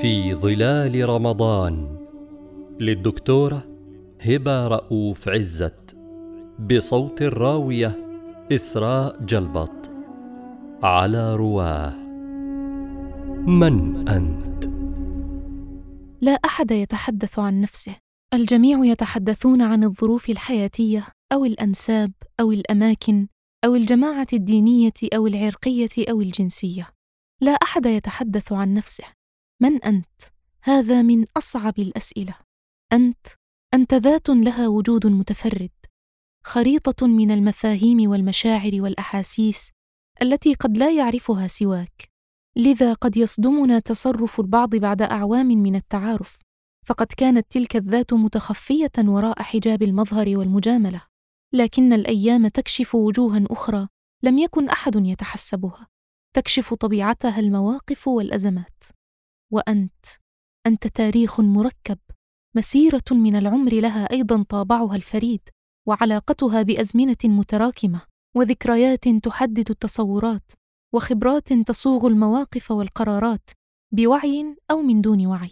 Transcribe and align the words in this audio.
في 0.00 0.34
ظلال 0.34 1.08
رمضان 1.08 1.98
للدكتورة 2.80 3.64
هبة 4.20 4.66
رؤوف 4.66 5.28
عزت 5.28 5.96
بصوت 6.58 7.22
الراوية 7.22 7.96
إسراء 8.52 9.24
جلبط 9.24 9.90
على 10.82 11.36
رواه. 11.36 11.96
من 13.46 14.08
أنت؟ 14.08 14.64
لا 16.20 16.32
أحد 16.32 16.70
يتحدث 16.70 17.38
عن 17.38 17.60
نفسه. 17.60 17.96
الجميع 18.34 18.84
يتحدثون 18.84 19.62
عن 19.62 19.84
الظروف 19.84 20.30
الحياتية 20.30 21.06
أو 21.32 21.44
الأنساب 21.44 22.12
أو 22.40 22.52
الأماكن 22.52 23.28
أو 23.64 23.74
الجماعة 23.74 24.26
الدينية 24.32 24.92
أو 25.14 25.26
العرقية 25.26 26.10
أو 26.10 26.20
الجنسية. 26.20 26.88
لا 27.40 27.52
أحد 27.52 27.86
يتحدث 27.86 28.52
عن 28.52 28.74
نفسه. 28.74 29.17
من 29.60 29.82
أنت؟ 29.84 30.22
هذا 30.62 31.02
من 31.02 31.26
أصعب 31.36 31.78
الأسئلة. 31.78 32.34
أنت 32.92 33.26
أنت 33.74 33.94
ذات 33.94 34.28
لها 34.28 34.68
وجود 34.68 35.06
متفرد 35.06 35.70
خريطة 36.44 37.06
من 37.06 37.30
المفاهيم 37.30 38.10
والمشاعر 38.10 38.70
والأحاسيس 38.74 39.70
التي 40.22 40.54
قد 40.54 40.76
لا 40.78 40.90
يعرفها 40.90 41.46
سواك. 41.46 42.08
لذا 42.56 42.92
قد 42.92 43.16
يصدمنا 43.16 43.78
تصرف 43.78 44.40
البعض 44.40 44.76
بعد 44.76 45.02
أعوام 45.02 45.46
من 45.46 45.76
التعارف 45.76 46.38
فقد 46.86 47.06
كانت 47.06 47.46
تلك 47.50 47.76
الذات 47.76 48.12
متخفية 48.12 48.92
وراء 48.98 49.42
حجاب 49.42 49.82
المظهر 49.82 50.38
والمجاملة. 50.38 51.02
لكن 51.54 51.92
الأيام 51.92 52.48
تكشف 52.48 52.94
وجوها 52.94 53.44
أخرى 53.50 53.88
لم 54.22 54.38
يكن 54.38 54.68
أحد 54.68 55.06
يتحسبها. 55.06 55.88
تكشف 56.36 56.74
طبيعتها 56.74 57.40
المواقف 57.40 58.08
والأزمات. 58.08 58.97
وأنت 59.52 60.06
أنت 60.66 60.86
تاريخ 60.86 61.40
مركب 61.40 61.98
مسيرة 62.56 63.04
من 63.10 63.36
العمر 63.36 63.74
لها 63.74 64.10
أيضا 64.12 64.42
طابعها 64.42 64.96
الفريد 64.96 65.48
وعلاقتها 65.88 66.62
بأزمنة 66.62 67.16
متراكمة 67.24 68.02
وذكريات 68.36 69.08
تحدد 69.08 69.70
التصورات 69.70 70.52
وخبرات 70.94 71.52
تصوغ 71.52 72.06
المواقف 72.06 72.70
والقرارات 72.70 73.50
بوعي 73.92 74.56
أو 74.70 74.82
من 74.82 75.00
دون 75.00 75.26
وعي. 75.26 75.50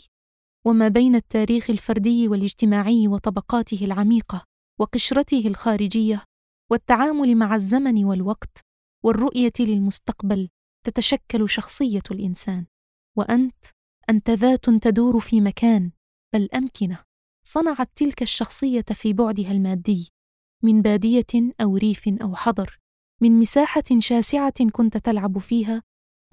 وما 0.66 0.88
بين 0.88 1.14
التاريخ 1.14 1.70
الفردي 1.70 2.28
والاجتماعي 2.28 3.08
وطبقاته 3.08 3.84
العميقة 3.84 4.44
وقشرته 4.80 5.46
الخارجية 5.46 6.24
والتعامل 6.70 7.36
مع 7.36 7.54
الزمن 7.54 8.04
والوقت 8.04 8.60
والرؤية 9.04 9.52
للمستقبل 9.60 10.48
تتشكل 10.86 11.48
شخصية 11.48 12.02
الإنسان. 12.10 12.66
وأنت؟ 13.18 13.75
أنت 14.10 14.30
ذات 14.30 14.70
تدور 14.70 15.20
في 15.20 15.40
مكان 15.40 15.90
بل 16.34 16.48
أمكنة. 16.54 16.98
صنعت 17.46 17.90
تلك 17.96 18.22
الشخصية 18.22 18.84
في 18.94 19.12
بعدها 19.12 19.52
المادي. 19.52 20.08
من 20.62 20.82
بادية 20.82 21.52
أو 21.60 21.76
ريف 21.76 22.08
أو 22.22 22.34
حضر. 22.34 22.78
من 23.20 23.38
مساحة 23.38 23.84
شاسعة 23.98 24.70
كنت 24.70 24.96
تلعب 24.96 25.38
فيها 25.38 25.82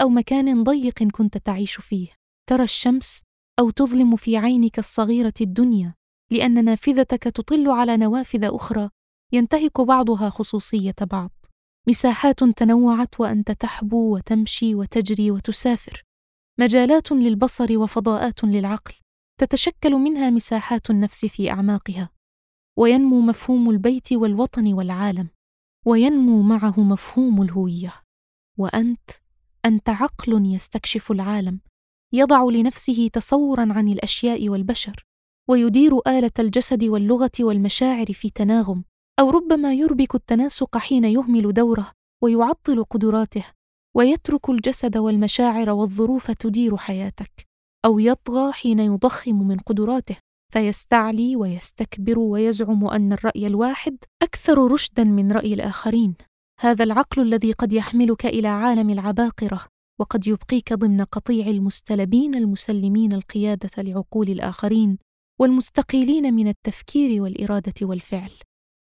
أو 0.02 0.10
مكان 0.10 0.64
ضيق 0.64 1.04
كنت 1.04 1.38
تعيش 1.38 1.76
فيه. 1.76 2.08
ترى 2.50 2.64
الشمس 2.64 3.22
أو 3.60 3.70
تظلم 3.70 4.16
في 4.16 4.38
عينك 4.38 4.80
الصغيرة 4.80 5.34
الدنيا 5.42 5.96
لأن 6.32 6.66
نافذتك 6.66 7.24
تطل 7.24 7.70
على 7.70 7.98
نوافذ 7.98 8.44
أخرى 8.44 8.90
ينتهك 9.32 9.82
بعضها 9.82 10.30
خصوصية 10.30 10.96
بعض. 11.02 11.32
مساحات 11.88 12.44
تنوعت 12.44 13.20
وأنت 13.20 13.52
تحبو 13.52 14.16
وتمشي 14.16 14.76
وتجري 14.76 15.32
وتسافر. 15.32 16.04
مجالات 16.60 17.12
للبصر 17.12 17.78
وفضاءات 17.78 18.44
للعقل 18.44 18.94
تتشكل 19.40 19.92
منها 19.92 20.30
مساحات 20.30 20.90
النفس 20.90 21.26
في 21.26 21.52
أعماقها. 21.52 22.10
وينمو 22.78 23.22
مفهوم 23.22 23.70
البيت 23.70 24.14
والوطن 24.14 24.74
والعالم. 24.74 25.30
وينمو 25.86 26.42
معه 26.42 26.80
مفهوم 26.80 27.42
الهوية. 27.42 27.94
وأنت 28.58 29.12
أنت 29.66 29.90
عقل 29.90 30.46
يستكشف 30.46 31.12
العالم. 31.12 31.60
يضع 32.14 32.44
لنفسه 32.44 33.10
تصورا 33.14 33.62
عن 33.74 33.88
الأشياء 33.88 34.50
والبشر. 34.50 35.06
ويدير 35.50 36.00
آلة 36.08 36.32
الجسد 36.40 36.84
واللغة 36.84 37.32
والمشاعر 37.40 38.06
في 38.06 38.30
تناغم. 38.30 38.84
أو 39.20 39.30
ربما 39.30 39.74
يربك 39.74 40.16
التناسق 40.16 40.78
حين 40.78 41.04
يهمل 41.04 41.54
دوره 41.54 41.92
ويعطل 42.22 42.84
قدراته. 42.84 43.46
ويترك 43.96 44.50
الجسد 44.50 44.98
والمشاعر 44.98 45.70
والظروف 45.70 46.32
تدير 46.32 46.78
حياتك 46.78 47.48
أو 47.86 48.00
يطغى 48.00 48.54
حين 48.54 48.80
يضخم 48.80 49.48
من 49.48 49.58
قدراته. 49.58 50.18
فيستعلي 50.54 51.36
ويستكبر 51.36 52.20
ويزعم 52.20 52.86
أن 52.86 53.14
الرأي 53.14 53.48
الواحد 53.48 53.98
أكثر 54.22 54.72
رشدا 54.72 55.04
من 55.04 55.32
رأي 55.32 55.54
الآخرين. 55.54 56.16
هذا 56.60 56.84
العقل 56.84 57.22
الذي 57.22 57.52
قد 57.52 57.74
يحملك 57.74 58.26
إلى 58.26 58.48
عالم 58.48 58.90
العباقرة 58.90 59.66
وقد 60.00 60.28
يبقيك 60.28 60.74
ضمن 60.74 61.02
قطيع 61.02 61.48
المستلبين 61.48 62.36
المسلمين 62.36 63.14
القيادة 63.14 63.84
لعقول 63.84 64.30
الآخرين 64.30 64.98
والمستقيلين 65.40 66.34
من 66.34 66.48
التفكير 66.48 67.22
والإرادة 67.22 67.74
والفعل. 67.82 68.32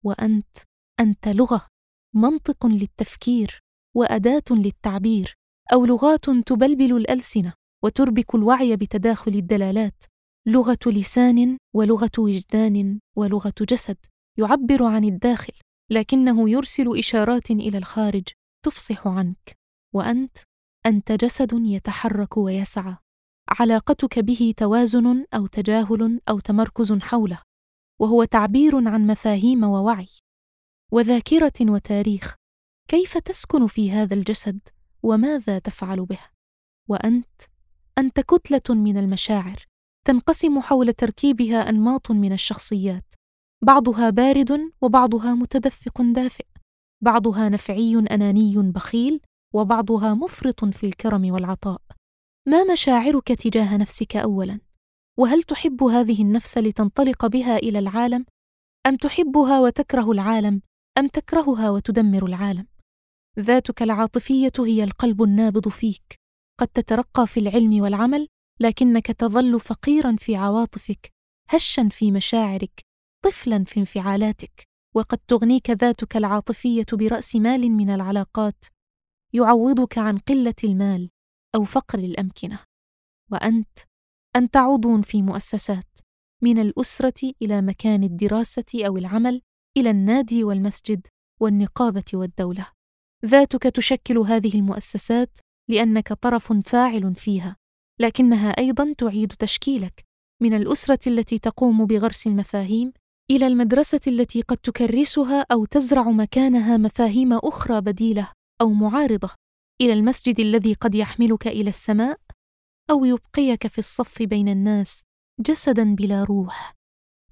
وأنت 0.05 0.57
أنت 1.01 1.29
لغة 1.29 1.67
منطق 2.15 2.67
للتفكير. 2.67 3.61
وأداة 3.99 4.43
للتعبير 4.51 5.35
أو 5.73 5.85
لغات 5.85 6.31
تبلبل 6.31 6.97
الألسنة 6.97 7.53
وتربك 7.85 8.35
الوعي 8.35 8.77
بتداخل 8.77 9.33
الدلالات. 9.35 10.05
لغة 10.47 10.79
لسان 10.87 11.59
ولغة 11.77 12.11
وجدان 12.19 13.01
ولغة 13.17 13.55
جسد 13.61 13.97
يعبر 14.39 14.85
عن 14.85 15.05
الداخل 15.05 15.53
لكنه 15.91 16.51
يرسل 16.51 16.99
إشارات 16.99 17.51
إلى 17.51 17.79
الخارج 17.79 18.23
تفصح 18.65 19.09
عنك. 19.09 19.57
وأنت 19.95 20.39
أنت 20.87 21.13
جسد 21.13 21.53
يتحرك 21.53 22.37
ويسعى. 22.37 22.97
علاقتك 23.61 24.19
به 24.19 24.55
توازن 24.57 25.25
أو 25.35 25.47
تجاهل 25.47 26.21
أو 26.29 26.39
تمركز 26.39 26.93
حوله. 26.93 27.43
وهو 28.01 28.25
تعبير 28.25 28.89
عن 28.89 29.07
مفاهيم 29.07 29.65
ووعي. 29.65 30.09
وذاكرة 30.93 31.53
وتاريخ. 31.61 32.38
كيف 32.89 33.19
تسكن 33.19 33.67
في 33.67 33.91
هذا 33.91 34.15
الجسد 34.15 34.61
وماذا 35.03 35.59
تفعل 35.59 36.07
به؟ 36.07 36.21
وأنت 36.89 37.43
أنت 37.99 38.21
كتلة 38.21 38.75
من 38.75 38.99
المشاعر 38.99 39.67
تنقسم 40.05 40.61
حول 40.61 40.93
تركيبها 40.93 41.69
أنماط 41.69 42.11
من 42.11 42.33
الشخصيات. 42.33 43.15
بعضها 43.63 44.11
بارد 44.11 44.73
وبعضها 44.83 45.35
متدفق 45.35 46.03
دافئ. 46.03 46.47
بعضها 47.01 47.49
نفعي 47.49 47.99
أناني 47.99 48.55
بخيل 48.57 49.21
وبعضها 49.55 50.15
مفرط 50.15 50.65
في 50.65 50.87
الكرم 50.87 51.33
والعطاء. 51.33 51.83
ما 52.49 52.65
مشاعرك 52.73 53.29
تجاه 53.29 53.77
نفسك 53.77 54.17
اولا؟ 54.17 54.61
وهل 55.19 55.43
تحب 55.43 55.83
هذه 55.83 56.23
النفس 56.23 56.59
لتنطلق 56.59 57.27
بها 57.27 57.57
إلى 57.57 57.79
العالم؟ 57.79 58.25
أم 58.87 58.97
تحبها 58.97 59.61
وتكره 59.61 60.11
العالم؟ 60.11 60.63
أم 60.99 61.09
تكرهها 61.09 61.71
وتدمر 61.71 62.27
العالم؟ 62.27 62.67
ذاتك 63.41 63.83
العاطفية 63.83 64.53
هي 64.59 64.85
القلب 64.85 65.23
النابض 65.23 65.69
فيك. 65.69 66.19
قد 66.61 66.69
تترقى 66.69 67.27
في 67.27 67.41
العلم 67.41 67.81
والعمل 67.81 68.29
لكنك 68.61 69.07
تظل 69.07 69.61
فقيرا 69.61 70.17
في 70.19 70.37
عواطفك 70.37 71.13
هشا 71.51 71.89
في 71.89 72.11
مشاعرك 72.11 72.81
طفلا 73.25 73.65
في 73.65 73.81
انفعالاتك 73.81 74.65
وقد 74.95 75.19
تغنيك 75.19 75.71
ذاتك 75.71 76.17
العاطفية 76.17 76.87
برأس 76.93 77.37
مال 77.37 77.71
من 77.71 77.91
العلاقات. 77.91 78.65
يعوضك 79.33 79.99
عن 79.99 80.19
قلة 80.19 80.55
المال 80.65 81.11
أو 81.55 81.65
فقر 81.65 81.99
الأمكنة. 81.99 82.65
وأنت 83.33 83.79
انت 84.37 84.57
عضو 84.57 85.03
في 85.03 85.23
مؤسسات 85.23 85.99
من 86.43 86.59
الأسرة 86.59 87.33
إلى 87.43 87.63
مكان 87.63 88.05
الدراسة 88.05 88.87
أو 88.87 88.97
العمل 88.97 89.43
إلى 89.77 89.91
النادي 89.91 90.45
والمسجد 90.45 91.07
والنقابة 91.41 92.05
والدولة. 92.15 92.78
ذاتك 93.25 93.63
تشكل 93.63 94.19
هذه 94.19 94.55
المؤسسات 94.55 95.39
لأنك 95.71 96.13
طرف 96.13 96.53
فاعل 96.53 97.15
فيها 97.17 97.57
لكنها 98.01 98.51
أيضا 98.51 98.93
تعيد 98.99 99.33
تشكيلك 99.33 100.05
من 100.43 100.55
الأسرة 100.55 101.09
التي 101.09 101.39
تقوم 101.39 101.87
بغرس 101.87 102.27
المفاهيم 102.27 102.93
إلى 103.31 103.47
المدرسة 103.47 104.01
التي 104.07 104.43
قد 104.43 104.57
تكرسها 104.57 105.47
أو 105.53 105.65
تزرع 105.65 106.11
مكانها 106.11 106.77
مفاهيم 106.77 107.33
أخرى 107.33 107.81
بديلة 107.81 108.33
أو 108.61 108.73
معارضة 108.73 109.31
إلى 109.81 109.93
المسجد 109.93 110.41
الذي 110.41 110.75
قد 110.75 110.95
يحملك 110.95 111.47
إلى 111.47 111.69
السماء 111.69 112.19
أو 112.91 113.05
يبقيك 113.05 113.67
في 113.67 113.79
الصف 113.79 114.23
بين 114.23 114.49
الناس 114.49 115.03
جسدا 115.41 115.95
بلا 115.95 116.25
روح. 116.25 116.75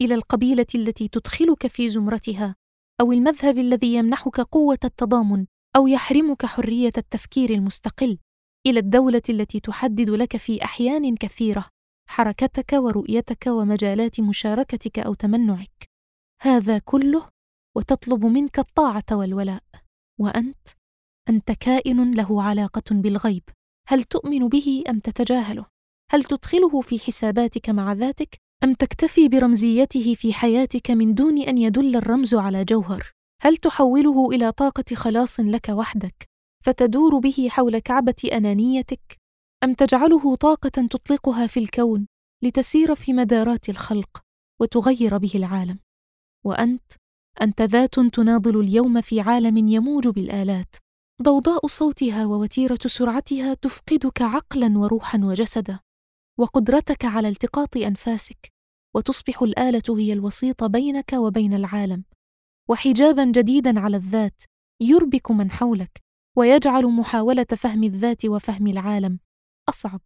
إلى 0.01 0.15
القبيلة 0.15 0.67
التي 0.75 1.09
تدخلك 1.09 1.67
في 1.67 1.89
زمرتها 1.89 2.57
أو 3.01 3.13
المذهب 3.13 3.59
الذي 3.59 3.95
يمنحك 3.95 4.41
قوة 4.41 4.79
التضامن 4.85 5.47
أو 5.77 5.87
يحرمك 5.87 6.47
حرية 6.47 6.93
التفكير 6.99 7.51
المستقل 7.51 8.19
إلى 8.67 8.81
الدولة 8.81 9.23
التي 9.29 9.61
تحدد 9.61 10.11
لك 10.11 10.37
في 10.37 10.65
أحيان 10.65 11.17
كثيرة 11.17 11.69
حركتك 12.09 12.73
ورؤيتك 12.73 13.47
ومجالات 13.47 14.21
مشاركتك 14.21 14.99
أو 14.99 15.15
تمنعك. 15.15 15.89
هذا 16.43 16.79
كله 16.79 17.29
وتطلب 17.77 18.25
منك 18.25 18.59
الطاعة 18.59 19.05
والولاء. 19.13 19.63
وأنت؟ 20.21 20.69
أنت 21.29 21.53
كائن 21.53 22.15
له 22.15 22.43
علاقة 22.43 22.83
بالغيب. 22.91 23.43
هل 23.89 24.05
تؤمن 24.05 24.49
به 24.49 24.85
أم 24.89 24.99
تتجاهله؟ 24.99 25.67
هل 26.11 26.25
تدخله 26.25 26.81
في 26.81 26.99
حساباتك 26.99 27.71
مع 27.71 27.93
ذاتك 27.93 28.39
أم 28.65 28.75
تكتفي 28.75 29.29
برمزيته 29.29 30.15
في 30.15 30.33
حياتك 30.33 30.91
من 30.91 31.15
دون 31.15 31.43
أن 31.43 31.59
يدل 31.59 31.97
الرمز 31.97 32.35
على 32.35 32.65
جوهر؟ 32.65 33.16
هل 33.43 33.57
تحوله 33.57 34.31
إلى 34.31 34.53
طاقة 34.53 34.95
خلاص 34.95 35.41
لك 35.41 35.69
وحدك 35.69 36.29
فتدور 36.65 37.19
به 37.19 37.49
حول 37.51 37.79
كعبة 37.79 38.15
أنانيتك؟ 38.33 39.17
أم 39.65 39.75
تجعله 39.75 40.37
طاقة 40.37 40.87
تطلقها 40.91 41.47
في 41.47 41.61
الكون 41.61 42.07
لتسير 42.43 42.95
في 42.95 43.13
مدارات 43.13 43.69
الخلق 43.69 44.23
وتغير 44.61 45.19
به 45.19 45.33
العالم؟ 45.35 45.79
وأنت 46.45 46.93
أنت 47.43 47.63
ذات 47.63 47.95
تناضل 48.01 48.61
اليوم 48.61 49.01
في 49.01 49.21
عالم 49.21 49.57
يموج 49.57 50.09
بالآلات 50.09 50.77
ضوضاء 51.23 51.67
صوتها 51.67 52.27
ووتيرة 52.27 52.79
سرعتها 52.87 53.55
تفقدك 53.55 54.23
عقلا 54.23 54.79
وروحا 54.79 55.21
وجسدا 55.23 55.81
وقدرتك 56.39 57.05
على 57.05 57.29
التقاط 57.29 57.77
أنفاسك 57.77 58.53
وتصبح 58.95 59.43
الآلة 59.43 59.83
هي 59.99 60.13
الوسيط 60.13 60.65
بينك 60.65 61.13
وبين 61.13 61.55
العالم. 61.55 62.05
وحجابا 62.69 63.25
جديدا 63.25 63.81
على 63.81 63.97
الذات 63.97 64.43
يربك 64.81 65.31
من 65.31 65.51
حولك 65.51 66.01
ويجعل 66.37 66.87
محاولة 66.87 67.47
فهم 67.57 67.85
الذات 67.85 68.27
وفهم 68.27 68.67
العالم. 68.67 69.19
أصعب. 69.69 70.01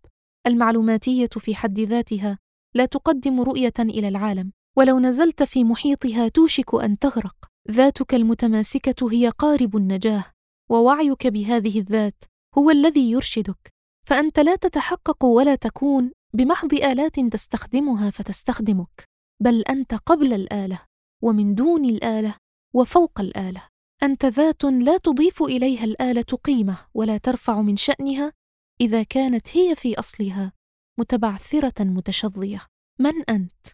المعلوماتية 0.47 1.27
في 1.27 1.55
حد 1.55 1.81
ذاتها 1.81 2.39
لا 2.75 2.85
تقدم 2.85 3.41
رؤية 3.41 3.73
إلى 3.79 4.09
العالم. 4.09 4.53
ولو 4.77 4.99
نزلت 4.99 5.43
في 5.43 5.65
محيطها 5.65 6.29
توشك 6.29 6.75
أن 6.75 6.99
تغرق. 6.99 7.37
ذاتك 7.71 8.15
المتماسكة 8.15 9.13
هي 9.13 9.29
قارب 9.29 9.77
النجاة. 9.77 10.25
ووعيك 10.71 11.27
بهذه 11.27 11.79
الذات 11.79 12.25
هو 12.59 12.71
الذي 12.71 13.11
يرشدك. 13.11 13.73
فأنت 14.07 14.41
لا 14.41 14.57
تتحقق 14.57 15.25
ولا 15.25 15.55
تكون 15.55 16.13
بمحض 16.35 16.75
آلات 16.75 17.21
تستخدمها 17.21 18.11
فتستخدمك. 18.11 19.05
بل 19.43 19.63
أنت 19.63 19.95
قبل 19.95 20.33
الآلة 20.33 20.81
ومن 21.23 21.55
دون 21.55 21.85
الآلة 21.85 22.35
وفوق 22.75 23.21
الآلة. 23.21 23.69
أنت 24.03 24.25
ذات 24.25 24.65
لا 24.65 24.99
تضيف 24.99 25.43
إليها 25.43 25.85
الآلة 25.85 26.39
قيمة 26.45 26.79
ولا 26.95 27.19
ترفع 27.19 27.61
من 27.61 27.77
شأنها 27.77 28.33
إذا 28.81 29.03
كانت 29.03 29.57
هي 29.57 29.75
في 29.75 29.99
أصلها 29.99 30.53
متبعثرة 30.99 31.85
متشظية. 31.85 32.67
من 32.99 33.23
أنت؟ 33.31 33.67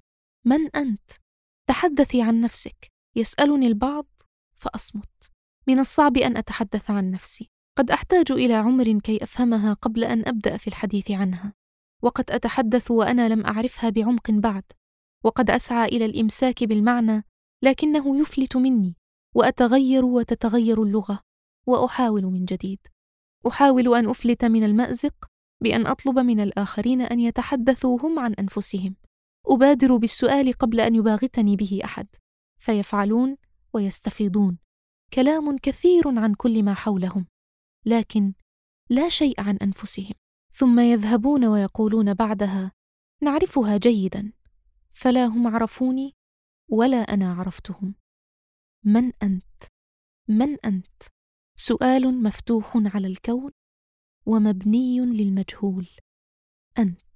من 0.46 0.76
أنت؟ 0.76 1.10
تحدثي 1.68 2.22
عن 2.22 2.40
نفسك. 2.40 2.92
يسألني 3.16 3.66
البعض 3.66 4.06
فأصمت. 4.54 5.30
من 5.66 5.78
الصعب 5.78 6.16
أن 6.16 6.36
أتحدث 6.36 6.90
عن 6.90 7.10
نفسي. 7.10 7.50
قد 7.78 7.90
أحتاج 7.90 8.32
إلى 8.32 8.54
عمر 8.54 8.98
كي 8.98 9.24
أفهمها 9.24 9.72
قبل 9.72 10.04
أن 10.04 10.28
أبدأ 10.28 10.56
في 10.56 10.68
الحديث 10.68 11.10
عنها. 11.10 11.52
وقد 12.02 12.30
أتحدث 12.30 12.90
وأنا 12.90 13.28
لم 13.28 13.46
أعرفها 13.46 13.90
بعمق 13.90 14.30
بعد. 14.30 14.64
وقد 15.24 15.50
أسعى 15.50 15.88
إلى 15.88 16.04
الإمساك 16.04 16.64
بالمعنى 16.64 17.24
لكنه 17.62 18.20
يفلت 18.20 18.56
مني 18.56 18.96
وأتغير 19.34 20.04
وتتغير 20.04 20.82
اللغة 20.82 21.20
وأحاول 21.66 22.22
من 22.22 22.44
جديد. 22.44 22.78
أحاول 23.48 23.94
أن 23.94 24.08
أفلت 24.08 24.44
من 24.44 24.64
المأزق 24.64 25.14
بأن 25.62 25.86
أطلب 25.86 26.18
من 26.18 26.40
الآخرين 26.40 27.00
أن 27.00 27.20
يتحدثوا 27.20 27.98
هم 28.02 28.18
عن 28.18 28.34
أنفسهم. 28.34 28.96
أبادر 29.46 29.96
بالسؤال 29.96 30.52
قبل 30.52 30.80
أن 30.80 30.94
يباغتني 30.94 31.56
به 31.56 31.80
أحد. 31.84 32.06
فيفعلون 32.58 33.36
ويستفيضون. 33.72 34.58
كلام 35.12 35.58
كثير 35.58 36.18
عن 36.18 36.34
كل 36.34 36.62
ما 36.62 36.74
حولهم 36.74 37.26
لكن 37.86 38.32
لا 38.90 39.08
شيء 39.08 39.40
عن 39.40 39.56
أنفسهم. 39.56 40.14
ثم 40.52 40.80
يذهبون 40.80 41.44
ويقولون 41.44 42.14
بعدها 42.14 42.72
نعرفها 43.22 43.76
جيدا. 43.76 44.32
فلا 44.92 45.24
هم 45.26 45.46
عرفوني 45.46 46.14
ولا 46.70 46.96
أنا 46.96 47.32
عرفتهم. 47.34 47.94
من 48.84 49.12
أنت؟ 49.22 49.64
من 50.28 50.56
أنت؟ 50.64 51.02
سؤال 51.58 52.22
مفتوح 52.22 52.72
على 52.76 53.06
الكون 53.06 53.52
ومبني 54.26 55.00
للمجهول. 55.00 55.88
أنت. 56.78 57.06